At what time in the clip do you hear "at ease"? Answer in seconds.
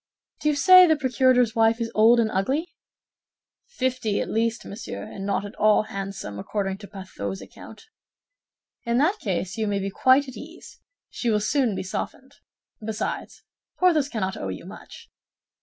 10.27-10.79